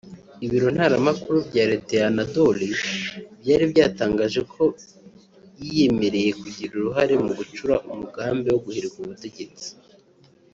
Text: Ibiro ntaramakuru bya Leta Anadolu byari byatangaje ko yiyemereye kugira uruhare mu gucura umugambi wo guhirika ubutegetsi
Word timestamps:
Ibiro 0.45 0.67
ntaramakuru 0.75 1.37
bya 1.49 1.63
Leta 1.71 1.95
Anadolu 2.09 2.65
byari 3.39 3.63
byatangaje 3.71 4.41
ko 4.53 4.63
yiyemereye 5.61 6.31
kugira 6.41 6.71
uruhare 6.79 7.13
mu 7.25 7.31
gucura 7.39 7.75
umugambi 7.91 8.47
wo 8.53 8.59
guhirika 8.65 8.97
ubutegetsi 8.99 9.67